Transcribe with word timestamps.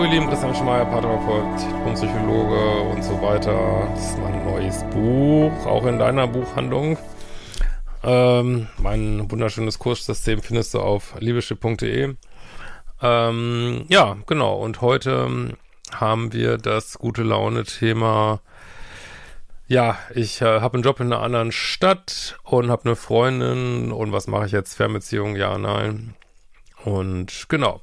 Hallo 0.00 0.12
ihr 0.12 0.18
Lieben, 0.18 0.30
Christian 0.30 0.54
Schmeier, 0.54 0.86
Paartherapeut, 0.86 1.94
Psychologe 1.94 2.80
und 2.90 3.04
so 3.04 3.20
weiter. 3.20 3.86
Das 3.90 4.10
ist 4.12 4.18
mein 4.18 4.46
neues 4.46 4.82
Buch, 4.84 5.66
auch 5.66 5.84
in 5.84 5.98
deiner 5.98 6.26
Buchhandlung. 6.26 6.96
Ähm, 8.02 8.68
mein 8.78 9.30
wunderschönes 9.30 9.78
Kurssystem 9.78 10.40
findest 10.40 10.72
du 10.72 10.80
auf 10.80 11.16
liebeschiff.de. 11.18 12.14
Ähm, 13.02 13.84
ja, 13.88 14.16
genau. 14.26 14.54
Und 14.60 14.80
heute 14.80 15.58
haben 15.92 16.32
wir 16.32 16.56
das 16.56 16.96
gute 16.96 17.22
Laune-Thema. 17.22 18.40
Ja, 19.68 19.98
ich 20.14 20.40
äh, 20.40 20.60
habe 20.60 20.74
einen 20.74 20.82
Job 20.82 21.00
in 21.00 21.12
einer 21.12 21.22
anderen 21.22 21.52
Stadt 21.52 22.38
und 22.44 22.70
habe 22.70 22.86
eine 22.86 22.96
Freundin. 22.96 23.92
Und 23.92 24.12
was 24.12 24.28
mache 24.28 24.46
ich 24.46 24.52
jetzt? 24.52 24.76
Fernbeziehung? 24.76 25.36
Ja, 25.36 25.58
nein. 25.58 26.14
Und 26.84 27.46
genau. 27.48 27.80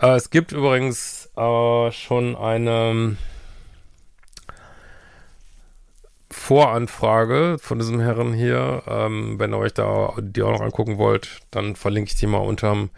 Äh, 0.00 0.16
es 0.16 0.30
gibt 0.30 0.52
übrigens 0.52 1.30
äh, 1.36 1.90
schon 1.92 2.36
eine 2.36 3.16
Voranfrage 6.30 7.58
von 7.60 7.78
diesem 7.78 8.00
Herren 8.00 8.32
hier. 8.32 8.82
Ähm, 8.86 9.38
wenn 9.38 9.52
ihr 9.52 9.58
euch 9.58 9.74
da 9.74 10.14
die 10.18 10.42
auch 10.42 10.52
noch 10.52 10.60
angucken 10.60 10.98
wollt, 10.98 11.40
dann 11.50 11.76
verlinke 11.76 12.10
ich 12.10 12.16
die 12.16 12.26
mal 12.26 12.38
unterm 12.38 12.90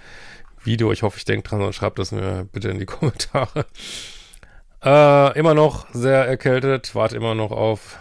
Video. 0.62 0.90
Ich 0.92 1.02
hoffe, 1.02 1.18
ich 1.18 1.24
denke 1.24 1.48
dran, 1.48 1.60
sonst 1.60 1.76
schreibt 1.76 1.98
das 1.98 2.12
mir 2.12 2.48
bitte 2.50 2.70
in 2.70 2.78
die 2.78 2.86
Kommentare. 2.86 3.66
Äh, 4.84 5.38
immer 5.38 5.54
noch 5.54 5.86
sehr 5.92 6.26
erkältet, 6.26 6.94
warte 6.94 7.16
immer 7.16 7.34
noch 7.34 7.50
auf 7.50 7.98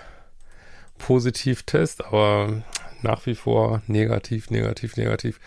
Positivtest, 0.97 2.05
aber 2.05 2.63
nach 3.01 3.25
wie 3.25 3.35
vor 3.35 3.81
negativ, 3.87 4.49
negativ, 4.49 4.97
negativ. 4.97 5.39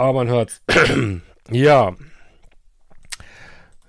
Aber 0.00 0.14
man 0.14 0.28
hört's. 0.28 0.62
ja. 1.50 1.94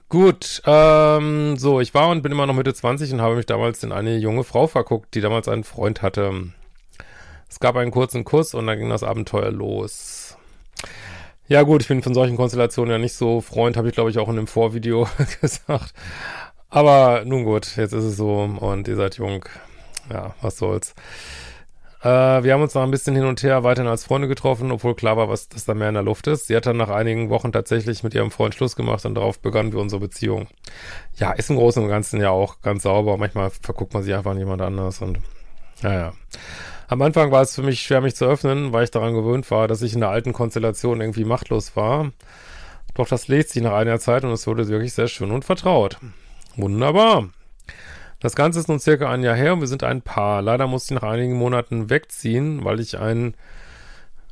Gut, 0.10 0.62
ähm, 0.66 1.56
so, 1.56 1.80
ich 1.80 1.94
war 1.94 2.10
und 2.10 2.22
bin 2.22 2.34
immer 2.34 2.46
noch 2.46 2.54
Mitte 2.54 2.74
20 2.74 3.14
und 3.14 3.22
habe 3.22 3.38
mich 3.38 3.46
damals 3.46 3.82
in 3.82 3.94
eine 3.94 4.18
junge 4.18 4.44
Frau 4.44 4.68
verguckt, 4.68 5.16
die 5.16 5.22
damals 5.22 5.48
einen 5.48 5.64
Freund 5.64 6.02
hatte. 6.02 6.52
Es 7.48 7.62
gab 7.62 7.78
einen 7.78 7.92
kurzen 7.92 8.26
Kuss 8.26 8.54
und 8.54 8.68
dann 8.68 8.78
ging 8.78 8.90
das 8.90 9.04
Abenteuer 9.04 9.52
los. 9.52 10.36
Ja 11.48 11.62
gut, 11.62 11.82
ich 11.82 11.88
bin 11.88 12.04
von 12.04 12.14
solchen 12.14 12.36
Konstellationen 12.36 12.92
ja 12.92 12.98
nicht 12.98 13.16
so 13.16 13.40
Freund, 13.40 13.78
habe 13.78 13.88
ich 13.88 13.94
glaube 13.94 14.10
ich 14.10 14.20
auch 14.20 14.28
in 14.28 14.36
dem 14.36 14.48
Vorvideo 14.48 15.08
gesagt. 15.42 15.94
Aber 16.70 17.24
nun 17.24 17.46
gut, 17.46 17.78
jetzt 17.78 17.94
ist 17.94 18.04
es 18.04 18.18
so 18.18 18.42
und 18.60 18.86
ihr 18.90 18.98
seid 18.98 19.16
jung. 19.16 19.46
Ja, 20.12 20.36
was 20.42 20.58
soll's. 20.58 20.94
Äh, 22.04 22.44
wir 22.44 22.54
haben 22.54 22.62
uns 22.62 22.74
noch 22.74 22.82
ein 22.82 22.92
bisschen 22.92 23.16
hin 23.16 23.26
und 23.26 23.44
her 23.44 23.64
weiterhin 23.64 23.90
als 23.90 24.06
Freunde 24.06 24.28
getroffen, 24.28 24.72
obwohl 24.72 24.96
klar 24.96 25.18
war, 25.18 25.30
was, 25.30 25.50
dass 25.50 25.66
da 25.66 25.76
mehr 25.76 25.90
in 25.90 25.94
der 25.94 26.04
Luft 26.04 26.26
ist. 26.28 26.48
Sie 26.48 26.56
hat 26.56 26.66
dann 26.66 26.78
nach 26.78 26.90
einigen 26.90 27.30
Wochen 27.30 27.52
tatsächlich 27.52 28.02
mit 28.04 28.16
ihrem 28.16 28.32
Freund 28.32 28.56
Schluss 28.56 28.76
gemacht 28.76 29.06
und 29.06 29.16
darauf 29.16 29.40
begannen 29.40 29.72
wir 29.72 29.80
unsere 29.80 30.00
Beziehung. 30.00 30.48
Ja, 31.18 31.32
ist 31.32 31.52
im 31.52 31.58
Großen 31.58 31.84
und 31.84 31.90
Ganzen 31.90 32.20
ja 32.20 32.32
auch 32.32 32.62
ganz 32.62 32.84
sauber. 32.84 33.18
Manchmal 33.18 33.52
verguckt 33.52 33.94
man 33.94 34.02
sich 34.02 34.16
einfach 34.16 34.32
an 34.32 34.40
jemand 34.40 34.62
anders 34.62 35.02
und, 35.02 35.20
naja. 35.82 36.14
Am 36.88 37.02
Anfang 37.04 37.32
war 37.32 37.44
es 37.44 37.56
für 37.56 37.64
mich 37.64 37.82
schwer, 37.82 38.02
mich 38.02 38.16
zu 38.16 38.26
öffnen, 38.26 38.74
weil 38.74 38.84
ich 38.84 38.92
daran 38.92 39.14
gewöhnt 39.14 39.50
war, 39.52 39.68
dass 39.68 39.82
ich 39.82 39.94
in 39.94 40.02
der 40.02 40.10
alten 40.10 40.34
Konstellation 40.34 41.00
irgendwie 41.00 41.24
machtlos 41.24 41.76
war. 41.76 42.12
Doch 42.96 43.08
das 43.08 43.28
legt 43.28 43.50
sich 43.50 43.62
nach 43.62 43.74
einer 43.74 44.00
Zeit 44.00 44.24
und 44.24 44.32
es 44.32 44.46
wurde 44.48 44.68
wirklich 44.68 44.94
sehr 44.94 45.08
schön 45.08 45.32
und 45.32 45.46
vertraut. 45.46 46.00
Wunderbar. 46.58 47.30
Das 48.22 48.36
Ganze 48.36 48.60
ist 48.60 48.70
nun 48.70 48.80
circa 48.80 49.12
ein 49.12 49.24
Jahr 49.24 49.36
her 49.36 49.54
und 49.54 49.62
wir 49.62 49.68
sind 49.68 49.84
ein 49.84 50.04
Paar. 50.04 50.44
Leider 50.44 50.68
musste 50.68 50.94
ich 50.94 51.02
nach 51.02 51.10
einigen 51.10 51.34
Monaten 51.34 51.90
wegziehen, 51.90 52.64
weil 52.64 52.80
ich 52.80 53.00
einen 53.00 53.36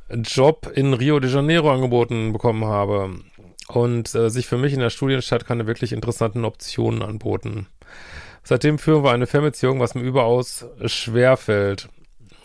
Job 0.08 0.70
in 0.72 0.94
Rio 0.94 1.18
de 1.18 1.28
Janeiro 1.28 1.72
angeboten 1.72 2.32
bekommen 2.32 2.64
habe 2.64 3.18
und 3.66 4.14
äh, 4.14 4.30
sich 4.30 4.46
für 4.46 4.58
mich 4.58 4.72
in 4.72 4.80
der 4.80 4.90
Studienstadt 4.90 5.44
keine 5.44 5.66
wirklich 5.66 5.92
interessanten 5.92 6.44
Optionen 6.44 7.02
anboten. 7.02 7.66
Seitdem 8.44 8.78
führen 8.78 9.02
wir 9.02 9.10
eine 9.10 9.26
Fernbeziehung, 9.26 9.80
was 9.80 9.96
mir 9.96 10.02
überaus 10.02 10.66
schwer 10.86 11.36
fällt. 11.36 11.88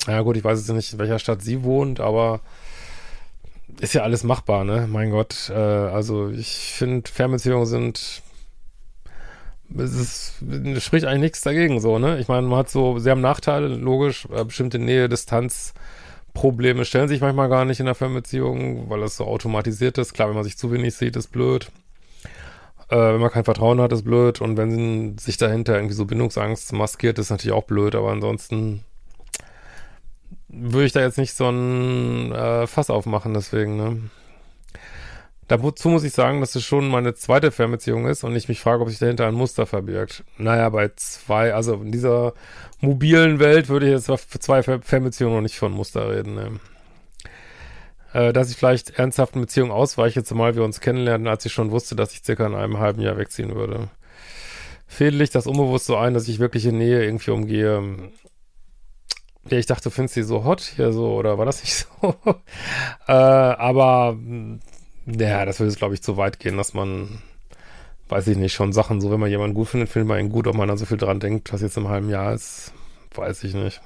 Ja 0.08 0.22
gut, 0.22 0.38
ich 0.38 0.44
weiß 0.44 0.60
jetzt 0.60 0.76
nicht, 0.76 0.94
in 0.94 1.00
welcher 1.00 1.20
Stadt 1.20 1.44
sie 1.44 1.64
wohnt, 1.64 2.00
aber 2.00 2.42
ist 3.80 3.94
ja 3.94 4.02
alles 4.02 4.24
machbar, 4.24 4.64
ne? 4.64 4.88
Mein 4.90 5.12
Gott, 5.12 5.50
äh, 5.50 5.54
also 5.54 6.30
ich 6.30 6.74
finde, 6.74 7.10
Fernbeziehungen 7.10 7.66
sind 7.68 8.24
es 9.78 10.34
spricht 10.80 11.06
eigentlich 11.06 11.22
nichts 11.22 11.42
dagegen, 11.42 11.80
so, 11.80 12.00
ne? 12.00 12.20
Ich 12.20 12.28
meine, 12.28 12.48
man 12.48 12.60
hat 12.60 12.70
so, 12.70 13.00
sie 13.00 13.10
haben 13.10 13.22
Nachteile, 13.22 13.68
logisch, 13.68 14.28
äh, 14.32 14.44
bestimmte 14.44 14.80
Nähe, 14.80 15.10
Distanz, 15.10 15.74
Probleme 16.36 16.86
stellen 16.86 17.08
sich 17.08 17.22
manchmal 17.22 17.50
gar 17.50 17.66
nicht 17.66 17.80
in 17.80 17.88
der 17.88 17.96
Fernbeziehung, 17.96 18.90
weil 18.90 19.00
das 19.00 19.18
so 19.18 19.26
automatisiert 19.26 19.98
ist. 19.98 20.14
Klar, 20.14 20.28
wenn 20.28 20.36
man 20.36 20.44
sich 20.44 20.58
zu 20.58 20.72
wenig 20.72 20.94
sieht, 20.96 21.16
ist 21.16 21.32
blöd. 21.32 21.72
Äh, 22.90 22.98
wenn 22.98 23.22
man 23.22 23.32
kein 23.32 23.46
Vertrauen 23.46 23.82
hat, 23.82 23.92
ist 23.94 24.04
blöd. 24.04 24.42
Und 24.42 24.58
wenn 24.58 25.18
sich 25.18 25.38
dahinter 25.38 25.76
irgendwie 25.76 25.96
so 25.96 26.06
Bindungsangst 26.06 26.74
maskiert, 26.74 27.18
ist 27.18 27.32
natürlich 27.32 27.56
auch 27.56 27.64
blöd. 27.64 27.96
Aber 27.96 28.12
ansonsten 28.12 28.84
würde 30.50 30.86
ich 30.86 30.92
da 30.92 31.00
jetzt 31.00 31.18
nicht 31.18 31.34
so 31.34 31.50
ein 31.50 32.32
äh, 32.34 32.68
Fass 32.68 32.90
aufmachen, 32.90 33.34
deswegen, 33.34 33.78
ne? 33.78 33.98
Dazu 35.48 35.90
muss 35.90 36.04
ich 36.04 36.14
sagen, 36.14 36.40
dass 36.40 36.56
es 36.56 36.64
schon 36.64 36.88
meine 36.88 37.14
zweite 37.14 37.52
Fernbeziehung 37.52 38.08
ist 38.08 38.24
und 38.24 38.36
ich 38.36 38.50
mich 38.50 38.62
frage, 38.62 38.82
ob 38.82 38.90
sich 38.90 38.98
dahinter 38.98 39.28
ein 39.28 39.36
Muster 39.36 39.68
verbirgt. 39.68 40.24
Naja, 40.38 40.70
bei 40.70 40.90
zwei, 40.96 41.54
also 41.54 41.76
in 41.76 41.92
dieser 41.92 42.34
mobilen 42.80 43.40
Welt 43.40 43.70
würde 43.70 43.86
ich 43.86 43.92
jetzt 43.92 44.08
für 44.08 44.40
zwei 44.40 44.64
Fernbeziehungen 44.64 45.36
noch 45.36 45.44
nicht 45.44 45.58
von 45.58 45.72
Muster 45.72 46.10
reden. 46.10 46.34
Ne? 46.34 46.60
Äh, 48.14 48.34
dass 48.34 48.50
ich 48.50 48.58
vielleicht 48.58 48.92
ernsthaften 48.92 49.42
Beziehungen 49.42 49.72
ausweiche, 49.72 50.24
zumal 50.24 50.56
wir 50.56 50.64
uns 50.64 50.80
kennenlernen, 50.80 51.28
als 51.28 51.46
ich 51.46 51.54
schon 51.54 51.70
wusste, 51.70 51.96
dass 51.96 52.14
ich 52.14 52.24
circa 52.24 52.48
in 52.48 52.56
einem 52.56 52.80
halben 52.80 53.02
Jahr 53.02 53.18
wegziehen 53.18 53.54
würde. 53.54 53.90
Fädel 54.88 55.22
ich 55.22 55.30
das 55.30 55.46
unbewusst 55.48 55.86
so 55.86 55.98
ein, 55.98 56.14
dass 56.14 56.28
ich 56.28 56.40
wirkliche 56.40 56.72
Nähe 56.72 57.04
irgendwie 57.04 57.32
umgehe. 57.32 58.12
Ja, 59.50 59.58
ich 59.58 59.66
dachte, 59.68 59.84
du 59.84 59.90
findest 59.92 60.16
sie 60.16 60.24
so 60.24 60.44
hot 60.44 60.62
hier 60.62 60.92
so, 60.92 61.14
oder 61.14 61.38
war 61.38 61.46
das 61.46 61.62
nicht 61.62 61.76
so? 61.76 62.16
äh, 63.08 63.12
aber 63.12 64.18
ja, 65.06 65.46
das 65.46 65.60
würde 65.60 65.70
jetzt, 65.70 65.78
glaube 65.78 65.94
ich, 65.94 66.02
zu 66.02 66.18
weit 66.18 66.40
gehen, 66.40 66.58
dass 66.58 66.74
man, 66.74 67.22
weiß 68.10 68.28
ich 68.28 68.38
nicht, 68.38 68.54
schon 68.54 68.74
Sachen, 68.74 69.02
so 69.02 69.12
wenn 69.12 69.20
man 69.20 69.30
jemanden 69.30 69.56
gut 69.56 69.68
findet, 69.70 69.90
findet 69.90 70.08
man 70.08 70.20
ihn 70.20 70.30
gut, 70.30 70.48
ob 70.48 70.56
man 70.56 70.68
da 70.68 70.78
so 70.78 70.86
viel 70.86 70.98
dran 70.98 71.20
denkt, 71.20 71.54
was 71.54 71.62
jetzt 71.62 71.78
im 71.78 71.90
halben 71.90 72.10
Jahr 72.10 72.34
ist, 72.34 72.74
weiß 73.14 73.44
ich 73.44 73.54
nicht. 73.54 73.82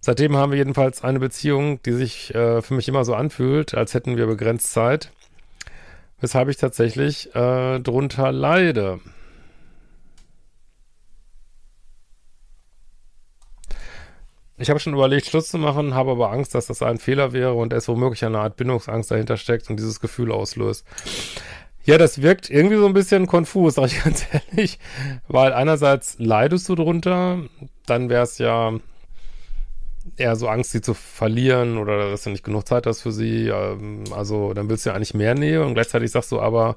Seitdem 0.00 0.36
haben 0.36 0.52
wir 0.52 0.58
jedenfalls 0.58 1.02
eine 1.02 1.18
Beziehung, 1.18 1.82
die 1.82 1.92
sich 1.92 2.34
äh, 2.34 2.62
für 2.62 2.74
mich 2.74 2.88
immer 2.88 3.04
so 3.04 3.14
anfühlt, 3.14 3.74
als 3.74 3.94
hätten 3.94 4.16
wir 4.16 4.26
begrenzt 4.26 4.70
Zeit, 4.70 5.10
weshalb 6.20 6.48
ich 6.48 6.58
tatsächlich 6.58 7.34
äh, 7.34 7.80
drunter 7.80 8.30
leide. 8.30 9.00
Ich 14.58 14.70
habe 14.70 14.80
schon 14.80 14.94
überlegt, 14.94 15.26
Schluss 15.26 15.48
zu 15.48 15.58
machen, 15.58 15.94
habe 15.94 16.12
aber 16.12 16.30
Angst, 16.30 16.54
dass 16.54 16.66
das 16.66 16.80
ein 16.80 16.98
Fehler 16.98 17.32
wäre 17.32 17.52
und 17.52 17.72
es 17.72 17.88
womöglich 17.88 18.24
eine 18.24 18.38
Art 18.38 18.56
Bindungsangst 18.56 19.10
dahinter 19.10 19.36
steckt 19.36 19.68
und 19.68 19.76
dieses 19.76 20.00
Gefühl 20.00 20.32
auslöst. 20.32 20.86
Ja, 21.84 21.98
das 21.98 22.22
wirkt 22.22 22.50
irgendwie 22.50 22.76
so 22.76 22.86
ein 22.86 22.94
bisschen 22.94 23.26
konfus, 23.26 23.74
sag 23.74 23.86
ich 23.86 24.02
ganz 24.04 24.26
ehrlich, 24.32 24.78
weil 25.28 25.52
einerseits 25.52 26.16
leidest 26.18 26.68
du 26.68 26.74
drunter, 26.74 27.40
dann 27.86 28.08
wäre 28.08 28.24
es 28.24 28.38
ja 28.38 28.72
eher 30.16 30.36
so 30.36 30.48
Angst, 30.48 30.72
sie 30.72 30.80
zu 30.80 30.94
verlieren 30.94 31.78
oder 31.78 32.10
dass 32.10 32.22
du 32.22 32.30
nicht 32.30 32.44
genug 32.44 32.66
Zeit 32.66 32.86
hast 32.86 33.02
für 33.02 33.12
sie. 33.12 33.48
Ähm, 33.48 34.04
also 34.14 34.54
dann 34.54 34.68
willst 34.68 34.86
du 34.86 34.90
ja 34.90 34.96
eigentlich 34.96 35.14
mehr 35.14 35.34
Nähe 35.34 35.64
und 35.64 35.74
gleichzeitig 35.74 36.10
sagst 36.10 36.32
du 36.32 36.40
aber, 36.40 36.76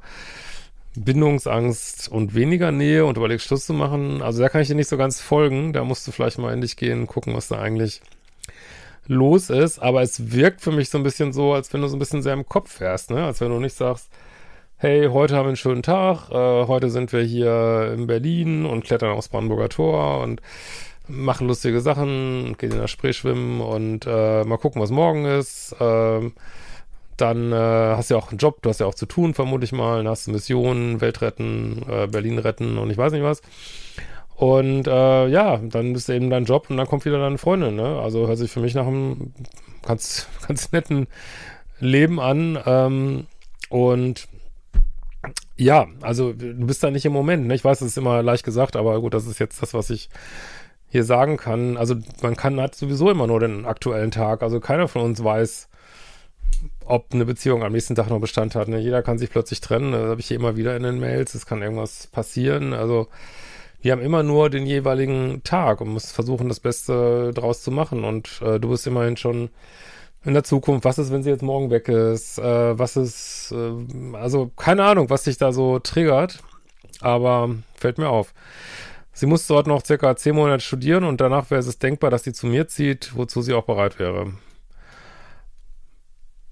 Bindungsangst 0.96 2.10
und 2.10 2.36
weniger 2.36 2.72
Nähe 2.72 3.06
und 3.06 3.18
überlegst 3.18 3.48
Schluss 3.48 3.66
zu 3.66 3.74
machen. 3.74 4.22
Also 4.22 4.42
da 4.42 4.50
kann 4.50 4.62
ich 4.62 4.68
dir 4.68 4.76
nicht 4.76 4.90
so 4.90 4.98
ganz 4.98 5.22
folgen. 5.22 5.74
Da 5.74 5.84
musst 5.84 6.08
du 6.08 6.12
vielleicht 6.12 6.40
mal 6.40 6.54
in 6.54 6.62
dich 6.62 6.78
gehen, 6.78 7.08
gucken, 7.08 7.36
was 7.36 7.48
da 7.48 7.60
eigentlich 7.60 8.02
los 9.08 9.50
ist. 9.50 9.80
Aber 9.80 10.02
es 10.02 10.32
wirkt 10.32 10.62
für 10.62 10.72
mich 10.72 10.90
so 10.90 10.98
ein 10.98 11.04
bisschen 11.04 11.34
so, 11.34 11.54
als 11.54 11.74
wenn 11.74 11.82
du 11.82 11.88
so 11.88 11.96
ein 11.96 12.00
bisschen 12.00 12.22
sehr 12.22 12.34
im 12.34 12.48
Kopf 12.48 12.80
wärst, 12.80 13.12
ne? 13.12 13.26
Als 13.26 13.42
wenn 13.42 13.50
du 13.50 13.60
nicht 13.60 13.76
sagst, 13.76 14.10
hey, 14.78 15.08
heute 15.08 15.36
haben 15.36 15.46
wir 15.46 15.50
einen 15.50 15.58
schönen 15.58 15.84
Tag, 15.84 16.30
äh, 16.32 16.68
heute 16.68 16.90
sind 16.90 17.12
wir 17.12 17.22
hier 17.22 17.94
in 17.98 18.08
Berlin 18.08 18.66
und 18.66 18.86
klettern 18.86 19.12
aufs 19.12 19.28
Brandenburger 19.28 19.70
Tor 19.70 20.22
und 20.22 20.42
machen 21.08 21.48
lustige 21.48 21.82
Sachen, 21.82 22.56
gehen 22.58 22.72
in 22.72 22.80
der 22.80 22.88
Spree 22.88 23.14
schwimmen 23.14 23.62
und 23.62 24.06
äh, 24.08 24.44
mal 24.44 24.58
gucken, 24.58 24.82
was 24.82 24.92
morgen 24.92 25.26
ist. 25.26 25.76
Ähm, 25.80 26.34
dann 27.22 27.52
äh, 27.52 27.56
hast 27.56 28.10
du 28.10 28.16
ja 28.16 28.20
auch 28.20 28.30
einen 28.30 28.38
Job, 28.38 28.62
du 28.62 28.70
hast 28.70 28.80
ja 28.80 28.86
auch 28.86 28.96
zu 28.96 29.06
tun, 29.06 29.34
vermute 29.34 29.66
ich 29.66 29.72
mal. 29.72 29.98
Dann 29.98 30.08
hast 30.08 30.28
du 30.28 30.32
Missionen, 30.32 31.02
Welt 31.02 31.22
retten, 31.22 31.84
äh, 31.90 32.08
Berlin 32.08 32.40
retten 32.40 32.78
und 32.78 32.90
ich 32.90 32.98
weiß 32.98 33.12
nicht 33.12 33.24
was. 33.24 33.42
Und 34.36 34.88
äh, 34.88 35.28
ja, 35.28 35.58
dann 35.58 35.92
bist 35.92 36.08
du 36.08 36.14
eben 36.14 36.30
dein 36.30 36.46
Job 36.46 36.70
und 36.70 36.78
dann 36.78 36.88
kommt 36.88 37.04
wieder 37.04 37.20
deine 37.20 37.38
Freundin, 37.38 37.76
ne? 37.76 38.00
Also 38.00 38.28
hört 38.28 38.38
sich 38.38 38.50
für 38.50 38.62
mich 38.62 38.74
nach 38.74 38.88
einem 38.88 39.34
ganz, 39.86 40.28
ganz 40.48 40.72
netten 40.72 41.08
Leben 41.80 42.20
an. 42.22 42.58
Ähm, 42.66 43.28
und 43.70 44.30
ja, 45.58 45.88
also 46.02 46.32
du 46.32 46.66
bist 46.66 46.82
da 46.84 46.90
nicht 46.90 47.06
im 47.06 47.12
Moment, 47.12 47.48
ne? 47.48 47.56
Ich 47.56 47.66
weiß, 47.66 47.80
das 47.80 47.90
ist 47.90 47.98
immer 47.98 48.24
leicht 48.24 48.46
gesagt, 48.46 48.78
aber 48.78 49.02
gut, 49.02 49.14
das 49.14 49.28
ist 49.28 49.40
jetzt 49.40 49.62
das, 49.62 49.74
was 49.74 49.90
ich 49.90 50.10
hier 50.90 51.04
sagen 51.04 51.36
kann. 51.36 51.76
Also 51.76 51.96
man 52.22 52.38
kann 52.38 52.62
hat 52.62 52.76
sowieso 52.76 53.10
immer 53.10 53.28
nur 53.28 53.42
den 53.42 53.66
aktuellen 53.66 54.12
Tag. 54.12 54.42
Also 54.42 54.60
keiner 54.60 54.88
von 54.88 55.02
uns 55.02 55.22
weiß, 55.24 55.70
ob 56.90 57.14
eine 57.14 57.26
Beziehung 57.26 57.64
am 57.64 57.72
nächsten 57.72 57.96
Tag 57.96 58.10
noch 58.10 58.20
Bestand 58.20 58.56
hat. 58.56 58.68
Ne? 58.68 58.80
Jeder 58.80 59.04
kann 59.04 59.20
sich 59.20 59.30
plötzlich 59.30 59.62
trennen. 59.62 59.92
Das 59.92 60.10
habe 60.10 60.20
ich 60.20 60.28
hier 60.28 60.38
immer 60.38 60.58
wieder 60.58 60.76
in 60.76 60.84
den 60.84 61.00
Mails. 61.00 61.36
Es 61.36 61.46
kann 61.46 61.62
irgendwas 61.62 62.08
passieren. 62.08 62.74
Also 62.74 63.08
wir 63.82 63.92
haben 63.92 64.02
immer 64.02 64.24
nur 64.24 64.50
den 64.50 64.66
jeweiligen 64.66 65.44
Tag 65.44 65.82
und 65.82 65.94
müssen 65.94 66.14
versuchen, 66.14 66.50
das 66.50 66.60
Beste 66.60 67.32
draus 67.34 67.62
zu 67.62 67.72
machen. 67.72 68.04
Und 68.04 68.42
äh, 68.42 68.60
du 68.60 68.70
bist 68.70 68.88
immerhin 68.88 69.18
schon 69.18 69.50
in 70.26 70.34
der 70.34 70.44
Zukunft. 70.44 70.84
Was 70.84 70.98
ist, 70.98 71.12
wenn 71.12 71.22
sie 71.22 71.30
jetzt 71.30 71.44
morgen 71.44 71.70
weg 71.70 71.88
ist? 71.90 72.40
Äh, 72.40 72.80
was 72.80 72.98
ist, 72.98 73.54
äh, 73.54 74.16
also 74.18 74.52
keine 74.56 74.84
Ahnung, 74.84 75.12
was 75.12 75.26
sich 75.26 75.38
da 75.38 75.52
so 75.52 75.78
triggert. 75.78 76.40
Aber 77.02 77.56
fällt 77.76 78.00
mir 78.00 78.10
auf. 78.10 78.34
Sie 79.14 79.28
muss 79.28 79.46
dort 79.46 79.68
noch 79.68 79.86
circa 79.86 80.16
zehn 80.16 80.36
Monate 80.36 80.64
studieren 80.64 81.04
und 81.04 81.22
danach 81.22 81.52
wäre 81.52 81.60
es 81.60 81.78
denkbar, 81.78 82.10
dass 82.10 82.24
sie 82.24 82.34
zu 82.34 82.48
mir 82.48 82.68
zieht, 82.68 83.16
wozu 83.16 83.42
sie 83.42 83.54
auch 83.54 83.66
bereit 83.66 84.00
wäre. 84.00 84.34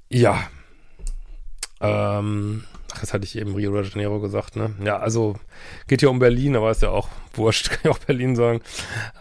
Ja. 0.09 0.47
Ähm, 1.79 2.63
das 2.99 3.13
hatte 3.13 3.25
ich 3.25 3.37
eben 3.37 3.55
Rio 3.55 3.71
de 3.73 3.89
Janeiro 3.89 4.19
gesagt, 4.19 4.55
ne? 4.55 4.73
Ja, 4.83 4.97
also 4.97 5.35
geht 5.87 5.99
hier 5.99 6.09
um 6.09 6.19
Berlin, 6.19 6.55
aber 6.55 6.71
ist 6.71 6.81
ja 6.81 6.89
auch 6.89 7.09
wurscht, 7.33 7.69
kann 7.69 7.79
ich 7.83 7.89
auch 7.89 7.99
Berlin 7.99 8.35
sagen. 8.35 8.61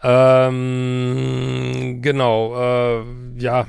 Ähm, 0.03 2.00
genau, 2.03 3.00
äh, 3.00 3.05
ja. 3.37 3.67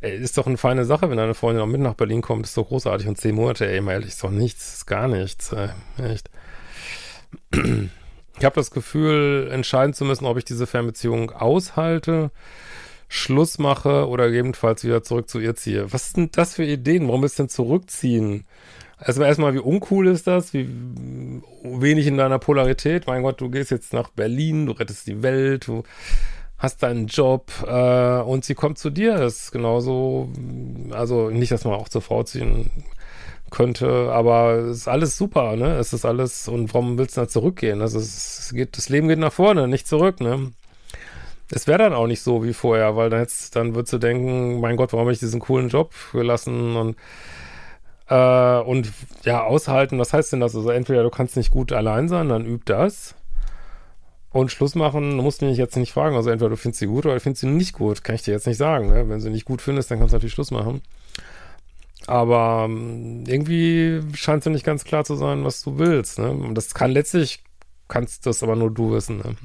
Ist 0.00 0.38
doch 0.38 0.46
eine 0.46 0.58
feine 0.58 0.84
Sache, 0.84 1.10
wenn 1.10 1.16
deine 1.16 1.34
Freundin 1.34 1.62
auch 1.62 1.68
mit 1.68 1.80
nach 1.80 1.94
Berlin 1.94 2.20
kommt, 2.20 2.46
ist 2.46 2.56
doch 2.56 2.68
großartig. 2.68 3.08
Und 3.08 3.18
zehn 3.18 3.34
Monate, 3.34 3.66
ey, 3.66 3.80
mal 3.80 3.92
ehrlich, 3.92 4.10
ist 4.10 4.22
doch 4.22 4.30
nichts, 4.30 4.74
ist 4.74 4.86
gar 4.86 5.08
nichts, 5.08 5.52
ey, 5.52 5.70
echt. 6.02 6.30
Ich 8.38 8.44
habe 8.44 8.54
das 8.54 8.70
Gefühl, 8.70 9.48
entscheiden 9.50 9.94
zu 9.94 10.04
müssen, 10.04 10.26
ob 10.26 10.36
ich 10.36 10.44
diese 10.44 10.66
Fernbeziehung 10.66 11.30
aushalte 11.30 12.30
Schluss 13.08 13.58
mache 13.58 14.08
oder 14.08 14.28
gegebenenfalls 14.28 14.84
wieder 14.84 15.02
zurück 15.02 15.28
zu 15.28 15.38
ihr 15.38 15.54
ziehe. 15.54 15.92
Was 15.92 16.12
sind 16.12 16.36
das 16.36 16.54
für 16.54 16.64
Ideen? 16.64 17.08
Warum 17.08 17.24
ist 17.24 17.38
denn 17.38 17.48
zurückziehen? 17.48 18.44
Also 18.98 19.22
erstmal, 19.22 19.54
wie 19.54 19.58
uncool 19.58 20.08
ist 20.08 20.26
das? 20.26 20.54
Wie 20.54 20.68
wenig 21.62 22.06
in 22.06 22.16
deiner 22.16 22.38
Polarität? 22.38 23.06
Mein 23.06 23.22
Gott, 23.22 23.40
du 23.40 23.50
gehst 23.50 23.70
jetzt 23.70 23.92
nach 23.92 24.10
Berlin, 24.10 24.66
du 24.66 24.72
rettest 24.72 25.06
die 25.06 25.22
Welt, 25.22 25.68
du 25.68 25.82
hast 26.58 26.82
deinen 26.82 27.06
Job 27.06 27.52
äh, 27.66 28.20
und 28.20 28.44
sie 28.44 28.54
kommt 28.54 28.78
zu 28.78 28.90
dir. 28.90 29.18
Das 29.18 29.40
ist 29.40 29.52
genauso, 29.52 30.30
also 30.90 31.30
nicht, 31.30 31.52
dass 31.52 31.64
man 31.64 31.74
auch 31.74 31.88
zur 31.88 32.02
Frau 32.02 32.22
ziehen 32.22 32.70
könnte, 33.50 34.10
aber 34.12 34.54
es 34.54 34.78
ist 34.78 34.88
alles 34.88 35.16
super, 35.16 35.56
ne? 35.56 35.76
Es 35.76 35.92
ist 35.92 36.04
alles, 36.04 36.48
und 36.48 36.74
warum 36.74 36.98
willst 36.98 37.16
du 37.16 37.20
da 37.20 37.28
zurückgehen? 37.28 37.80
Also 37.80 37.98
es 37.98 38.52
geht, 38.54 38.76
das 38.76 38.88
Leben 38.88 39.08
geht 39.08 39.18
nach 39.18 39.32
vorne, 39.32 39.68
nicht 39.68 39.86
zurück, 39.86 40.20
ne? 40.20 40.50
Es 41.50 41.66
wäre 41.66 41.78
dann 41.78 41.94
auch 41.94 42.06
nicht 42.06 42.22
so 42.22 42.44
wie 42.44 42.52
vorher, 42.52 42.96
weil 42.96 43.10
dann, 43.10 43.20
jetzt, 43.20 43.54
dann 43.56 43.74
würdest 43.74 43.92
du 43.92 43.98
denken, 43.98 44.60
mein 44.60 44.76
Gott, 44.76 44.92
warum 44.92 45.06
habe 45.06 45.12
ich 45.12 45.18
diesen 45.18 45.40
coolen 45.40 45.68
Job 45.68 45.92
gelassen 46.12 46.76
und 46.76 46.96
äh, 48.08 48.58
und 48.60 48.92
ja, 49.24 49.42
aushalten, 49.44 49.98
was 49.98 50.12
heißt 50.12 50.32
denn 50.32 50.40
das? 50.40 50.54
Also 50.54 50.70
entweder 50.70 51.02
du 51.02 51.10
kannst 51.10 51.36
nicht 51.36 51.50
gut 51.50 51.72
allein 51.72 52.08
sein, 52.08 52.28
dann 52.28 52.46
üb 52.46 52.64
das 52.64 53.14
und 54.30 54.52
Schluss 54.52 54.74
machen, 54.74 55.16
du 55.16 55.22
musst 55.22 55.42
mich 55.42 55.58
jetzt 55.58 55.76
nicht 55.76 55.92
fragen, 55.92 56.14
also 56.14 56.30
entweder 56.30 56.50
du 56.50 56.56
findest 56.56 56.80
sie 56.80 56.86
gut 56.86 57.06
oder 57.06 57.14
du 57.14 57.20
findest 57.20 57.40
sie 57.40 57.48
nicht 57.48 57.72
gut, 57.72 58.04
kann 58.04 58.14
ich 58.14 58.22
dir 58.22 58.32
jetzt 58.32 58.46
nicht 58.46 58.58
sagen, 58.58 58.88
ne? 58.88 59.08
wenn 59.08 59.20
sie 59.20 59.30
nicht 59.30 59.44
gut 59.44 59.62
findest, 59.62 59.90
dann 59.90 59.98
kannst 59.98 60.12
du 60.12 60.16
natürlich 60.16 60.34
Schluss 60.34 60.50
machen. 60.50 60.82
Aber 62.06 62.66
ähm, 62.68 63.24
irgendwie 63.26 64.00
scheint 64.14 64.46
es 64.46 64.52
nicht 64.52 64.64
ganz 64.64 64.84
klar 64.84 65.04
zu 65.04 65.16
sein, 65.16 65.44
was 65.44 65.62
du 65.62 65.78
willst. 65.78 66.18
Ne? 66.18 66.30
Und 66.30 66.54
das 66.54 66.74
kann 66.74 66.92
letztlich, 66.92 67.42
kannst 67.88 68.26
das 68.26 68.42
aber 68.42 68.54
nur 68.54 68.70
du 68.70 68.92
wissen. 68.92 69.18
Ne? 69.18 69.36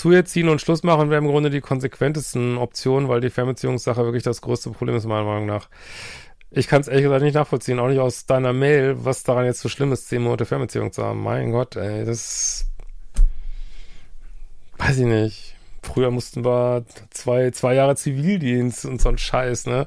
Zu 0.00 0.12
ihr 0.12 0.24
ziehen 0.24 0.48
und 0.48 0.62
Schluss 0.62 0.82
machen 0.82 1.10
wäre 1.10 1.20
im 1.20 1.26
Grunde 1.26 1.50
die 1.50 1.60
konsequentesten 1.60 2.56
Optionen, 2.56 3.10
weil 3.10 3.20
die 3.20 3.28
Fernbeziehungssache 3.28 4.02
wirklich 4.02 4.22
das 4.22 4.40
größte 4.40 4.70
Problem 4.70 4.96
ist, 4.96 5.04
meiner 5.04 5.24
Meinung 5.24 5.44
nach. 5.44 5.68
Ich 6.50 6.68
kann 6.68 6.80
es 6.80 6.88
ehrlich 6.88 7.04
gesagt 7.04 7.22
nicht 7.22 7.34
nachvollziehen, 7.34 7.78
auch 7.78 7.88
nicht 7.88 7.98
aus 7.98 8.24
deiner 8.24 8.54
Mail, 8.54 9.04
was 9.04 9.24
daran 9.24 9.44
jetzt 9.44 9.60
so 9.60 9.68
schlimm 9.68 9.92
ist, 9.92 10.08
zehn 10.08 10.22
Monate 10.22 10.46
Fernbeziehung 10.46 10.90
zu 10.90 11.04
haben. 11.04 11.22
Mein 11.22 11.52
Gott, 11.52 11.76
ey, 11.76 12.06
das 12.06 12.64
weiß 14.78 15.00
ich 15.00 15.04
nicht. 15.04 15.54
Früher 15.82 16.10
mussten 16.10 16.46
wir 16.46 16.86
zwei, 17.10 17.50
zwei 17.50 17.74
Jahre 17.74 17.94
Zivildienst 17.94 18.86
und 18.86 19.02
so 19.02 19.10
ein 19.10 19.18
Scheiß, 19.18 19.66
ne? 19.66 19.86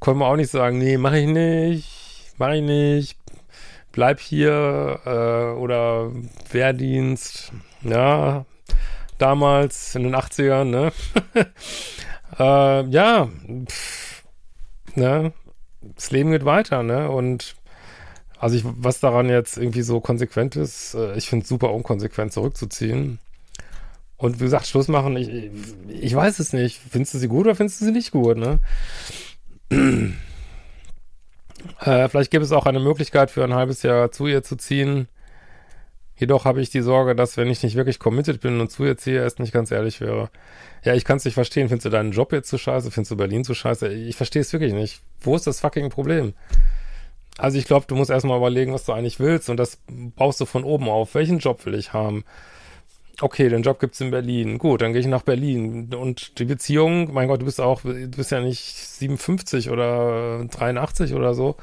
Konnten 0.00 0.20
wir 0.20 0.28
auch 0.28 0.36
nicht 0.36 0.50
sagen, 0.50 0.78
nee, 0.78 0.96
mach 0.96 1.12
ich 1.12 1.26
nicht, 1.26 2.32
mach 2.38 2.52
ich 2.52 2.62
nicht, 2.62 3.18
bleib 3.92 4.18
hier, 4.18 5.00
äh, 5.04 5.58
oder 5.60 6.10
Wehrdienst, 6.50 7.52
ja, 7.82 8.46
damals 9.22 9.94
in 9.94 10.02
den 10.02 10.16
80ern, 10.16 10.64
ne? 10.64 10.92
äh, 12.38 12.86
ja, 12.88 13.28
pff, 13.66 14.24
ne? 14.96 15.32
Das 15.80 16.10
Leben 16.10 16.32
geht 16.32 16.44
weiter, 16.44 16.82
ne? 16.82 17.08
Und 17.08 17.54
also 18.38 18.56
ich, 18.56 18.64
was 18.64 18.98
daran 18.98 19.28
jetzt 19.28 19.56
irgendwie 19.56 19.82
so 19.82 20.00
konsequent 20.00 20.56
ist, 20.56 20.94
äh, 20.94 21.16
ich 21.16 21.28
finde 21.28 21.44
es 21.44 21.48
super 21.48 21.72
unkonsequent 21.72 22.32
zurückzuziehen. 22.32 23.20
Und 24.16 24.40
wie 24.40 24.44
gesagt, 24.44 24.66
Schluss 24.66 24.88
machen, 24.88 25.16
ich, 25.16 25.50
ich 25.88 26.14
weiß 26.14 26.40
es 26.40 26.52
nicht. 26.52 26.80
Findest 26.90 27.14
du 27.14 27.18
sie 27.18 27.28
gut 27.28 27.46
oder 27.46 27.54
findest 27.54 27.80
du 27.80 27.84
sie 27.84 27.92
nicht 27.92 28.10
gut, 28.10 28.36
ne? 28.36 28.58
äh, 31.80 32.08
vielleicht 32.08 32.30
gibt 32.32 32.44
es 32.44 32.52
auch 32.52 32.66
eine 32.66 32.80
Möglichkeit 32.80 33.30
für 33.30 33.44
ein 33.44 33.54
halbes 33.54 33.82
Jahr 33.82 34.10
zu 34.10 34.26
ihr 34.26 34.42
zu 34.42 34.56
ziehen 34.56 35.06
Jedoch 36.22 36.44
habe 36.44 36.60
ich 36.62 36.70
die 36.70 36.82
Sorge, 36.82 37.16
dass 37.16 37.36
wenn 37.36 37.50
ich 37.50 37.64
nicht 37.64 37.74
wirklich 37.74 37.98
committed 37.98 38.40
bin 38.40 38.60
und 38.60 38.70
zu 38.70 38.84
ihr 38.84 38.96
ziehe, 38.96 39.24
es 39.24 39.40
nicht 39.40 39.52
ganz 39.52 39.72
ehrlich 39.72 40.00
wäre. 40.00 40.30
Ja, 40.84 40.94
ich 40.94 41.04
kann 41.04 41.16
es 41.16 41.24
nicht 41.24 41.34
verstehen. 41.34 41.68
Findest 41.68 41.86
du 41.86 41.90
deinen 41.90 42.12
Job 42.12 42.32
jetzt 42.32 42.48
zu 42.48 42.58
scheiße? 42.58 42.92
Findest 42.92 43.10
du 43.10 43.16
Berlin 43.16 43.42
zu 43.42 43.54
scheiße? 43.54 43.92
Ich 43.92 44.14
verstehe 44.14 44.40
es 44.40 44.52
wirklich 44.52 44.72
nicht. 44.72 45.00
Wo 45.20 45.34
ist 45.34 45.48
das 45.48 45.58
fucking 45.58 45.90
Problem? 45.90 46.34
Also 47.38 47.58
ich 47.58 47.64
glaube, 47.64 47.86
du 47.88 47.96
musst 47.96 48.08
erstmal 48.08 48.38
überlegen, 48.38 48.72
was 48.72 48.84
du 48.84 48.92
eigentlich 48.92 49.18
willst 49.18 49.50
und 49.50 49.56
das 49.56 49.80
baust 49.88 50.40
du 50.40 50.44
von 50.44 50.62
oben 50.62 50.88
auf. 50.88 51.16
Welchen 51.16 51.40
Job 51.40 51.66
will 51.66 51.74
ich 51.74 51.92
haben? 51.92 52.22
Okay, 53.20 53.48
den 53.48 53.62
Job 53.62 53.80
gibt's 53.80 54.00
in 54.00 54.12
Berlin. 54.12 54.58
Gut, 54.58 54.80
dann 54.80 54.92
gehe 54.92 55.00
ich 55.00 55.08
nach 55.08 55.22
Berlin. 55.22 55.92
Und 55.92 56.38
die 56.38 56.44
Beziehung, 56.44 57.12
mein 57.12 57.26
Gott, 57.26 57.40
du 57.40 57.46
bist 57.46 57.60
auch, 57.60 57.80
du 57.82 58.08
bist 58.10 58.30
ja 58.30 58.40
nicht 58.40 58.76
57 58.76 59.70
oder 59.70 60.44
83 60.44 61.14
oder 61.14 61.34
so. 61.34 61.56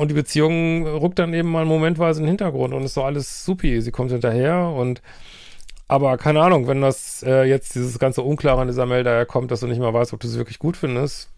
Und 0.00 0.08
die 0.08 0.14
Beziehung 0.14 0.86
rückt 0.86 1.18
dann 1.18 1.34
eben 1.34 1.50
mal 1.50 1.66
momentweise 1.66 2.20
in 2.20 2.24
den 2.24 2.30
Hintergrund 2.30 2.72
und 2.72 2.84
ist 2.84 2.94
so 2.94 3.02
alles 3.02 3.44
supi. 3.44 3.82
Sie 3.82 3.90
kommt 3.90 4.10
hinterher 4.10 4.72
und 4.74 5.02
aber 5.88 6.16
keine 6.16 6.40
Ahnung, 6.40 6.66
wenn 6.68 6.80
das 6.80 7.22
äh, 7.22 7.42
jetzt 7.42 7.74
dieses 7.74 7.98
ganze 7.98 8.22
Unklare 8.22 8.62
an 8.62 8.68
dieser 8.68 8.86
Mail 8.86 9.04
daher 9.04 9.26
kommt, 9.26 9.50
dass 9.50 9.60
du 9.60 9.66
nicht 9.66 9.78
mal 9.78 9.92
weißt, 9.92 10.14
ob 10.14 10.20
du 10.20 10.26
sie 10.26 10.38
wirklich 10.38 10.58
gut 10.58 10.78
findest, 10.78 11.28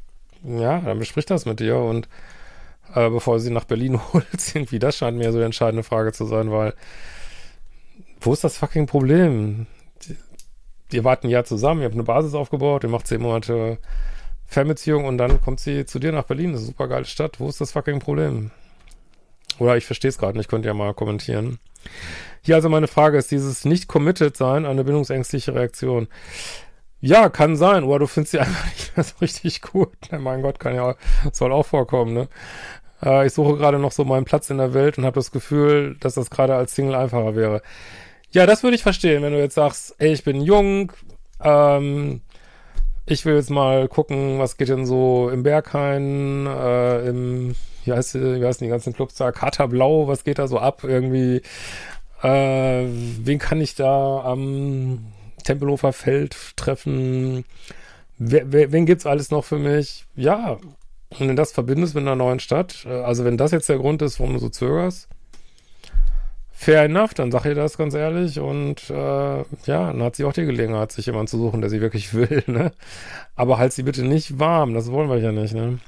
ja, 0.44 0.78
dann 0.78 1.00
besprich 1.00 1.26
das 1.26 1.44
mit 1.44 1.58
dir 1.58 1.76
und 1.76 2.08
äh, 2.94 3.10
bevor 3.10 3.40
sie 3.40 3.50
nach 3.50 3.64
Berlin 3.64 3.98
holt, 4.12 4.54
irgendwie, 4.54 4.78
das 4.78 4.96
scheint 4.96 5.18
mir 5.18 5.32
so 5.32 5.38
eine 5.38 5.46
entscheidende 5.46 5.82
Frage 5.82 6.12
zu 6.12 6.24
sein, 6.24 6.52
weil 6.52 6.72
wo 8.20 8.32
ist 8.32 8.44
das 8.44 8.58
fucking 8.58 8.86
Problem? 8.86 9.66
Ihr 10.92 11.02
wart 11.02 11.24
ein 11.24 11.30
Jahr 11.30 11.42
zusammen, 11.42 11.80
ihr 11.80 11.86
habt 11.86 11.94
eine 11.94 12.04
Basis 12.04 12.34
aufgebaut, 12.34 12.84
ihr 12.84 12.90
macht 12.90 13.08
zehn 13.08 13.22
Monate 13.22 13.78
Fernbeziehung 14.52 15.04
und 15.04 15.18
dann 15.18 15.40
kommt 15.40 15.60
sie 15.60 15.84
zu 15.84 15.98
dir 15.98 16.12
nach 16.12 16.24
Berlin. 16.24 16.52
Das 16.52 16.62
ist 16.62 16.68
eine 16.68 16.72
super 16.72 16.88
geile 16.88 17.04
Stadt. 17.04 17.40
Wo 17.40 17.48
ist 17.48 17.60
das 17.60 17.72
fucking 17.72 18.00
Problem? 18.00 18.50
Oder 19.58 19.76
ich 19.76 19.86
verstehe 19.86 20.08
es 20.08 20.18
gerade 20.18 20.36
nicht, 20.38 20.48
könnt 20.48 20.64
ihr 20.64 20.74
mal 20.74 20.94
kommentieren. 20.94 21.58
Hier 22.42 22.56
also 22.56 22.68
meine 22.68 22.88
Frage 22.88 23.18
ist, 23.18 23.30
dieses 23.30 23.64
nicht 23.64 23.88
committed 23.88 24.36
sein 24.36 24.66
eine 24.66 24.84
bindungsängstliche 24.84 25.54
Reaktion. 25.54 26.08
Ja, 27.00 27.28
kann 27.28 27.56
sein, 27.56 27.84
oder 27.84 28.00
du 28.00 28.06
findest 28.06 28.32
sie 28.32 28.38
einfach 28.40 28.64
nicht 28.66 28.96
mehr 28.96 29.04
so 29.04 29.14
richtig 29.20 29.62
gut. 29.62 29.96
Ja, 30.10 30.18
mein 30.18 30.42
Gott, 30.42 30.58
kann 30.58 30.74
ja, 30.74 30.96
soll 31.32 31.52
auch 31.52 31.66
vorkommen, 31.66 32.14
ne? 32.14 32.28
Äh, 33.02 33.26
ich 33.26 33.32
suche 33.32 33.56
gerade 33.56 33.78
noch 33.78 33.92
so 33.92 34.04
meinen 34.04 34.24
Platz 34.24 34.50
in 34.50 34.58
der 34.58 34.74
Welt 34.74 34.98
und 34.98 35.04
habe 35.04 35.14
das 35.14 35.32
Gefühl, 35.32 35.96
dass 36.00 36.14
das 36.14 36.30
gerade 36.30 36.54
als 36.54 36.74
Single 36.74 36.94
einfacher 36.94 37.34
wäre. 37.34 37.62
Ja, 38.30 38.46
das 38.46 38.62
würde 38.62 38.76
ich 38.76 38.82
verstehen, 38.82 39.22
wenn 39.22 39.32
du 39.32 39.38
jetzt 39.38 39.56
sagst, 39.56 39.94
ey, 39.98 40.12
ich 40.12 40.24
bin 40.24 40.40
jung, 40.40 40.92
ähm, 41.42 42.22
ich 43.06 43.24
will 43.24 43.34
jetzt 43.34 43.50
mal 43.50 43.88
gucken, 43.88 44.38
was 44.38 44.56
geht 44.56 44.68
denn 44.68 44.86
so 44.86 45.30
im 45.30 45.42
Berghain, 45.42 46.46
äh, 46.46 47.08
im 47.08 47.54
wie 47.84 47.92
heißt, 47.92 48.14
wie 48.14 48.44
heißen 48.44 48.64
die 48.64 48.70
ganzen 48.70 48.92
Clubs 48.92 49.16
da? 49.16 49.32
Kater 49.32 49.68
Blau, 49.68 50.06
was 50.06 50.24
geht 50.24 50.38
da 50.38 50.46
so 50.46 50.58
ab? 50.58 50.84
Irgendwie, 50.84 51.42
äh, 52.22 52.86
wen 52.86 53.38
kann 53.38 53.60
ich 53.60 53.74
da 53.74 54.20
am 54.24 55.06
Tempelhofer 55.44 55.92
Feld 55.92 56.36
treffen? 56.56 57.44
Wer, 58.18 58.52
wer, 58.52 58.72
wen 58.72 58.86
gibt's 58.86 59.06
alles 59.06 59.30
noch 59.30 59.44
für 59.44 59.58
mich? 59.58 60.06
Ja, 60.14 60.58
und 61.18 61.28
wenn 61.28 61.36
das 61.36 61.52
verbindest 61.52 61.94
mit 61.94 62.02
einer 62.02 62.16
neuen 62.16 62.40
Stadt, 62.40 62.86
äh, 62.86 63.02
also 63.02 63.24
wenn 63.24 63.36
das 63.36 63.50
jetzt 63.50 63.68
der 63.68 63.78
Grund 63.78 64.00
ist, 64.02 64.20
warum 64.20 64.34
du 64.34 64.38
so 64.38 64.48
zögerst, 64.48 65.08
fair 66.62 66.84
enough, 66.84 67.12
dann 67.14 67.32
sag 67.32 67.44
ihr 67.44 67.56
das 67.56 67.76
ganz 67.76 67.92
ehrlich 67.94 68.38
und 68.38 68.88
äh, 68.88 68.94
ja, 68.94 69.44
dann 69.64 70.02
hat 70.02 70.14
sie 70.14 70.24
auch 70.24 70.32
die 70.32 70.44
Gelegenheit, 70.44 70.92
sich 70.92 71.06
jemanden 71.06 71.26
zu 71.26 71.38
suchen, 71.38 71.60
der 71.60 71.70
sie 71.70 71.80
wirklich 71.80 72.14
will, 72.14 72.44
ne? 72.46 72.72
Aber 73.34 73.58
halt 73.58 73.72
sie 73.72 73.82
bitte 73.82 74.04
nicht 74.04 74.38
warm, 74.38 74.72
das 74.72 74.90
wollen 74.92 75.10
wir 75.10 75.18
ja 75.18 75.32
nicht, 75.32 75.54
ne? 75.54 75.80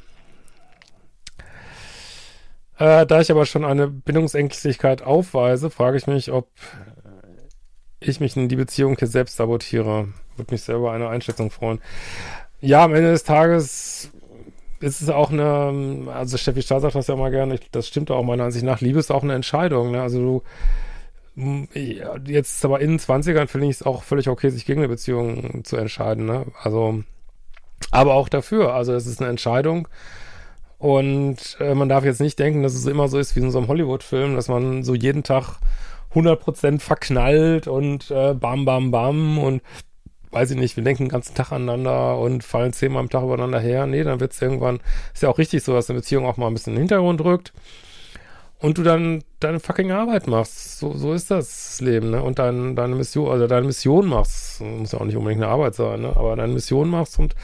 Äh, 2.77 3.07
da 3.07 3.21
ich 3.21 3.31
aber 3.31 3.47
schon 3.47 3.65
eine 3.65 3.87
Bindungsängstlichkeit 3.87 5.03
aufweise, 5.03 5.71
frage 5.71 5.97
ich 5.97 6.09
mich, 6.09 6.33
ob 6.33 6.49
ich 8.01 8.19
mich 8.19 8.37
in 8.37 8.49
die 8.49 8.57
Beziehung 8.57 8.97
hier 8.99 9.07
selbst 9.07 9.37
sabotiere. 9.37 10.09
Würde 10.37 10.53
mich 10.53 10.63
selber 10.63 10.91
eine 10.91 11.09
Einschätzung 11.09 11.53
freuen. 11.53 11.81
Ja, 12.61 12.85
am 12.85 12.95
Ende 12.95 13.13
des 13.13 13.23
Tages 13.23 14.11
ist 14.81 15.01
es 15.01 15.09
auch 15.09 15.31
eine, 15.31 16.11
also 16.13 16.37
Steffi 16.37 16.63
Stahl 16.63 16.81
sagt 16.81 16.95
das 16.95 17.07
ja 17.07 17.17
mal 17.17 17.31
gerne, 17.31 17.59
das 17.73 17.89
stimmt 17.89 18.11
auch 18.11 18.23
meiner 18.23 18.45
Ansicht 18.45 18.65
nach, 18.65 18.81
Liebe 18.81 18.99
ist 18.99 19.11
auch 19.11 19.23
eine 19.23 19.35
Entscheidung. 19.35 19.93
Ne? 19.93 20.03
Also 20.03 20.43
du, 21.37 21.67
jetzt 22.27 22.65
aber 22.65 22.81
in 22.81 22.91
den 22.91 22.99
20ern 22.99 23.49
finde 23.49 23.67
ich 23.67 23.77
es 23.77 23.83
auch 23.83 24.03
völlig 24.03 24.29
okay, 24.29 24.51
sich 24.51 24.67
gegen 24.67 24.81
eine 24.81 24.89
Beziehung 24.89 25.65
zu 25.65 25.77
entscheiden. 25.77 26.27
Ne? 26.27 26.47
Also, 26.63 27.03
aber 27.91 28.15
auch 28.15 28.29
dafür. 28.29 28.75
Also 28.75 28.93
es 28.93 29.07
ist 29.07 29.21
eine 29.21 29.31
Entscheidung. 29.31 29.89
Und 30.79 31.57
äh, 31.61 31.75
man 31.75 31.89
darf 31.89 32.05
jetzt 32.05 32.21
nicht 32.21 32.39
denken, 32.39 32.63
dass 32.63 32.75
es 32.75 32.87
immer 32.87 33.09
so 33.09 33.19
ist 33.19 33.35
wie 33.37 33.41
in 33.41 33.51
so 33.51 33.59
einem 33.59 33.69
Hollywood-Film, 33.69 34.37
dass 34.37 34.49
man 34.49 34.83
so 34.83 34.95
jeden 34.95 35.23
Tag 35.23 35.59
100% 36.15 36.81
verknallt 36.81 37.67
und 37.67 38.11
äh, 38.11 38.35
bam, 38.35 38.65
bam, 38.65 38.91
bam 38.91 39.39
und 39.39 39.63
weiß 40.35 40.51
ich 40.51 40.57
nicht, 40.57 40.77
wir 40.77 40.85
denken 40.85 41.05
den 41.05 41.11
ganzen 41.11 41.35
Tag 41.35 41.53
aneinander 41.53 42.19
und 42.19 42.45
fallen 42.45 42.73
zehnmal 42.73 43.01
am 43.01 43.11
Tag 43.11 43.23
übereinander 43.23 43.61
her. 43.61 43.87
Nee, 43.87 44.05
dann 44.05 44.21
wird 44.21 44.33
es 44.33 44.43
irgendwann, 44.43 44.81
ist 45.13 45.23
ja 45.23 45.29
auch 45.29 45.39
richtig 45.39 45.63
so, 45.63 45.73
dass 45.73 45.89
eine 45.89 45.99
Beziehung 45.99 46.27
auch 46.27 46.37
mal 46.37 46.49
ein 46.49 46.55
bisschen 46.55 46.73
in 46.73 46.77
den 46.77 46.83
Hintergrund 46.83 47.23
rückt 47.23 47.53
und 48.59 48.79
du 48.79 48.83
dann 48.83 49.23
deine 49.41 49.61
fucking 49.61 49.93
Arbeit 49.93 50.27
machst. 50.27 50.79
So, 50.79 50.95
so 50.95 51.13
ist 51.13 51.31
das 51.31 51.81
Leben, 51.81 52.11
ne? 52.11 52.23
Und 52.23 52.39
dein, 52.39 52.75
deine 52.75 52.95
Mission, 52.95 53.31
also 53.31 53.47
deine 53.47 53.67
Mission 53.67 54.07
machst. 54.07 54.61
Muss 54.61 54.93
ja 54.93 55.01
auch 55.01 55.05
nicht 55.05 55.17
unbedingt 55.17 55.43
eine 55.43 55.53
Arbeit 55.53 55.75
sein, 55.75 56.01
ne? 56.01 56.17
Aber 56.17 56.35
deine 56.35 56.53
Mission 56.53 56.89
machst 56.89 57.19
und 57.19 57.35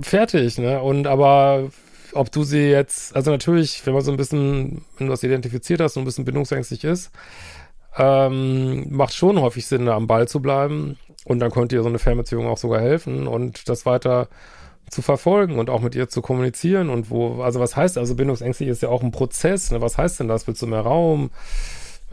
fertig, 0.00 0.58
ne? 0.58 0.80
Und 0.80 1.06
aber 1.06 1.68
ob 2.14 2.32
du 2.32 2.42
sie 2.42 2.70
jetzt, 2.70 3.14
also 3.14 3.30
natürlich, 3.30 3.84
wenn 3.84 3.92
man 3.92 4.02
so 4.02 4.10
ein 4.10 4.16
bisschen, 4.16 4.82
wenn 4.96 5.08
du 5.08 5.12
das 5.12 5.22
identifiziert 5.22 5.80
hast 5.80 5.96
und 5.96 6.02
ein 6.02 6.06
bisschen 6.06 6.24
bindungsängstlich 6.24 6.84
ist, 6.84 7.10
ähm, 7.98 8.86
macht 8.90 9.14
schon 9.14 9.40
häufig 9.40 9.66
Sinn, 9.66 9.86
da 9.86 9.96
am 9.96 10.06
Ball 10.06 10.28
zu 10.28 10.40
bleiben. 10.40 10.96
Und 11.24 11.40
dann 11.40 11.50
könnte 11.50 11.76
ihr 11.76 11.82
so 11.82 11.88
eine 11.88 11.98
Fernbeziehung 11.98 12.46
auch 12.46 12.56
sogar 12.56 12.80
helfen 12.80 13.26
und 13.26 13.68
das 13.68 13.84
weiter 13.84 14.28
zu 14.88 15.02
verfolgen 15.02 15.58
und 15.58 15.68
auch 15.68 15.82
mit 15.82 15.94
ihr 15.94 16.08
zu 16.08 16.22
kommunizieren 16.22 16.88
und 16.88 17.10
wo, 17.10 17.42
also 17.42 17.60
was 17.60 17.76
heißt, 17.76 17.98
also 17.98 18.14
bindungsängstlich 18.14 18.70
ist 18.70 18.80
ja 18.80 18.88
auch 18.88 19.02
ein 19.02 19.10
Prozess, 19.10 19.70
ne? 19.70 19.82
was 19.82 19.98
heißt 19.98 20.20
denn 20.20 20.28
das? 20.28 20.46
Willst 20.46 20.62
du 20.62 20.66
mehr 20.66 20.80
Raum? 20.80 21.30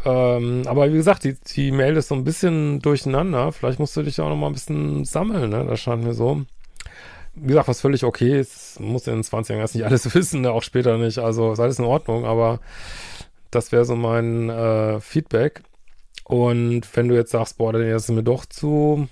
Ähm, 0.04 0.64
aber 0.66 0.92
wie 0.92 0.98
gesagt, 0.98 1.24
die, 1.24 1.38
die 1.56 1.72
Mail 1.72 1.96
ist 1.96 2.10
so 2.10 2.16
ein 2.16 2.24
bisschen 2.24 2.80
durcheinander. 2.80 3.52
Vielleicht 3.52 3.80
musst 3.80 3.96
du 3.96 4.04
dich 4.04 4.20
auch 4.20 4.30
noch 4.30 4.36
mal 4.36 4.48
ein 4.48 4.54
bisschen 4.54 5.06
sammeln, 5.06 5.50
ne? 5.50 5.66
Das 5.66 5.80
scheint 5.80 6.04
mir 6.04 6.14
so. 6.14 6.42
Wie 7.34 7.48
gesagt, 7.48 7.68
was 7.68 7.82
völlig 7.82 8.04
okay 8.04 8.40
ist, 8.40 8.80
muss 8.80 9.08
in 9.08 9.16
den 9.16 9.24
20 9.24 9.50
Jahren 9.50 9.62
erst 9.62 9.76
nicht 9.76 9.86
alles 9.86 10.14
wissen, 10.16 10.42
ne? 10.42 10.52
auch 10.52 10.64
später 10.64 10.98
nicht. 10.98 11.18
Also 11.20 11.54
ist 11.54 11.60
alles 11.60 11.80
in 11.80 11.86
Ordnung, 11.86 12.26
aber 12.26 12.60
das 13.52 13.72
wäre 13.72 13.86
so 13.86 13.96
mein 13.96 14.50
äh, 14.50 15.00
Feedback. 15.00 15.64
Und 16.26 16.84
wenn 16.96 17.08
du 17.08 17.16
jetzt 17.16 17.32
sagst, 17.32 17.58
boah, 17.58 17.72
dann 17.72 17.84
ist 17.84 18.10
mir 18.10 18.24
doch 18.24 18.46
zu, 18.46 19.08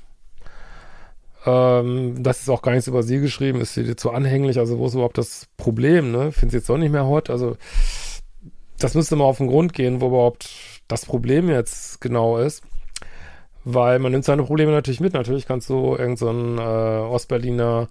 ähm, 1.45 2.23
das 2.23 2.41
ist 2.41 2.49
auch 2.49 2.63
gar 2.63 2.71
nichts 2.71 2.87
über 2.87 3.03
sie 3.03 3.19
geschrieben, 3.19 3.61
ist 3.61 3.75
sie 3.75 3.83
dir 3.83 3.95
zu 3.95 4.11
anhänglich, 4.11 4.57
also 4.57 4.79
wo 4.79 4.87
ist 4.87 4.95
überhaupt 4.95 5.19
das 5.19 5.47
Problem, 5.55 6.11
ne? 6.11 6.31
Findest 6.31 6.51
sie 6.51 6.57
jetzt 6.57 6.69
doch 6.69 6.77
nicht 6.77 6.91
mehr 6.91 7.05
hot, 7.05 7.29
also 7.29 7.55
das 8.79 8.95
müsste 8.95 9.15
mal 9.15 9.25
auf 9.25 9.37
den 9.37 9.47
Grund 9.47 9.73
gehen, 9.73 10.01
wo 10.01 10.07
überhaupt 10.07 10.49
das 10.87 11.05
Problem 11.05 11.49
jetzt 11.49 12.01
genau 12.01 12.37
ist. 12.37 12.63
Weil 13.65 13.99
man 13.99 14.11
nimmt 14.11 14.25
seine 14.25 14.43
Probleme 14.43 14.73
natürlich 14.73 14.99
mit. 14.99 15.13
Natürlich 15.13 15.45
kannst 15.45 15.69
du 15.69 15.95
irgendein 15.95 16.17
so 16.57 16.61
äh, 16.61 17.13
Ostberliner 17.13 17.87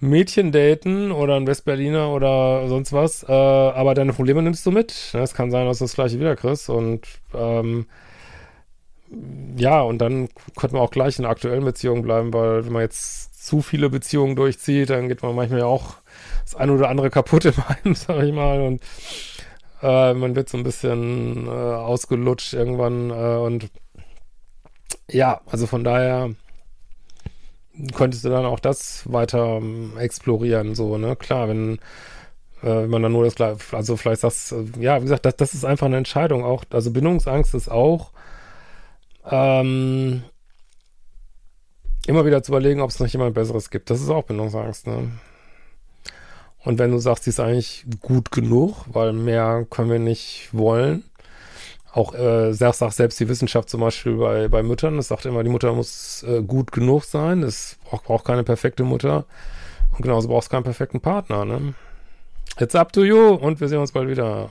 Mädchen 0.00 0.50
daten 0.50 1.12
oder 1.12 1.36
ein 1.36 1.46
Westberliner 1.46 2.08
oder 2.10 2.68
sonst 2.68 2.94
was. 2.94 3.22
Äh, 3.22 3.32
aber 3.32 3.92
deine 3.94 4.14
Probleme 4.14 4.40
nimmst 4.40 4.64
du 4.64 4.70
mit. 4.70 5.12
Es 5.12 5.34
kann 5.34 5.50
sein, 5.50 5.66
dass 5.66 5.78
du 5.78 5.84
das 5.84 5.94
gleiche 5.94 6.18
wieder 6.20 6.36
kriegst. 6.36 6.70
Und 6.70 7.06
ähm, 7.34 7.84
ja, 9.56 9.80
und 9.82 9.98
dann 9.98 10.28
könnte 10.56 10.76
man 10.76 10.84
auch 10.84 10.90
gleich 10.90 11.18
in 11.18 11.24
aktuellen 11.24 11.64
Beziehung 11.64 12.02
bleiben, 12.02 12.32
weil 12.32 12.64
wenn 12.64 12.72
man 12.72 12.82
jetzt 12.82 13.44
zu 13.46 13.62
viele 13.62 13.90
Beziehungen 13.90 14.36
durchzieht, 14.36 14.90
dann 14.90 15.08
geht 15.08 15.22
man 15.22 15.34
manchmal 15.34 15.60
ja 15.60 15.66
auch 15.66 15.96
das 16.44 16.54
eine 16.54 16.72
oder 16.72 16.88
andere 16.88 17.10
kaputt 17.10 17.44
im 17.44 17.68
Heim, 17.68 17.94
sag 17.94 18.22
ich 18.22 18.32
mal, 18.32 18.60
und 18.62 18.82
äh, 19.82 20.14
man 20.14 20.34
wird 20.34 20.48
so 20.48 20.56
ein 20.56 20.64
bisschen 20.64 21.46
äh, 21.46 21.50
ausgelutscht 21.50 22.54
irgendwann 22.54 23.10
äh, 23.10 23.38
und 23.38 23.70
ja, 25.10 25.40
also 25.46 25.66
von 25.66 25.84
daher 25.84 26.30
könntest 27.94 28.24
du 28.24 28.30
dann 28.30 28.46
auch 28.46 28.60
das 28.60 29.02
weiter 29.12 29.56
ähm, 29.56 29.92
explorieren, 29.98 30.74
so, 30.74 30.96
ne? 30.96 31.16
Klar, 31.16 31.48
wenn, 31.48 31.74
äh, 32.62 32.66
wenn 32.66 32.90
man 32.90 33.02
dann 33.02 33.12
nur 33.12 33.28
das 33.28 33.72
also 33.72 33.96
vielleicht 33.96 34.22
sagst, 34.22 34.52
äh, 34.52 34.64
ja, 34.80 34.98
wie 34.98 35.04
gesagt, 35.04 35.26
das, 35.26 35.36
das 35.36 35.54
ist 35.54 35.64
einfach 35.64 35.86
eine 35.86 35.96
Entscheidung 35.96 36.44
auch, 36.44 36.64
also 36.70 36.90
Bindungsangst 36.90 37.54
ist 37.54 37.68
auch 37.70 38.12
ähm, 39.30 40.22
immer 42.06 42.24
wieder 42.26 42.42
zu 42.42 42.52
überlegen, 42.52 42.80
ob 42.80 42.90
es 42.90 43.00
noch 43.00 43.06
jemand 43.06 43.34
Besseres 43.34 43.70
gibt. 43.70 43.90
Das 43.90 44.00
ist 44.00 44.10
auch 44.10 44.24
Bindungsangst, 44.24 44.86
ne? 44.86 45.10
Und 46.64 46.78
wenn 46.78 46.90
du 46.90 46.98
sagst, 46.98 47.26
die 47.26 47.30
ist 47.30 47.40
eigentlich 47.40 47.84
gut 48.00 48.30
genug, 48.30 48.86
weil 48.86 49.12
mehr 49.12 49.66
können 49.68 49.90
wir 49.90 49.98
nicht 49.98 50.48
wollen. 50.52 51.04
Auch 51.92 52.14
äh, 52.14 52.52
sagt, 52.52 52.80
selbst 52.94 53.20
die 53.20 53.28
Wissenschaft 53.28 53.68
zum 53.68 53.80
Beispiel 53.80 54.16
bei, 54.16 54.48
bei 54.48 54.62
Müttern, 54.62 54.96
das 54.96 55.08
sagt 55.08 55.26
immer, 55.26 55.44
die 55.44 55.50
Mutter 55.50 55.72
muss 55.74 56.24
äh, 56.24 56.42
gut 56.42 56.72
genug 56.72 57.04
sein. 57.04 57.42
Es 57.42 57.76
braucht, 57.84 58.04
braucht 58.04 58.24
keine 58.24 58.44
perfekte 58.44 58.82
Mutter. 58.82 59.26
Und 59.92 60.02
genauso 60.02 60.28
brauchst 60.28 60.48
du 60.48 60.52
keinen 60.52 60.64
perfekten 60.64 61.00
Partner, 61.00 61.44
ne? 61.44 61.74
It's 62.58 62.74
up 62.74 62.92
to 62.92 63.04
you 63.04 63.34
und 63.34 63.60
wir 63.60 63.68
sehen 63.68 63.78
uns 63.78 63.92
bald 63.92 64.08
wieder. 64.08 64.50